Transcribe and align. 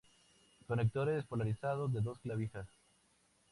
Conectores 0.65 1.25
polarizados 1.25 1.93
de 1.93 2.01
dos 2.01 2.17
clavijas. 2.17 2.65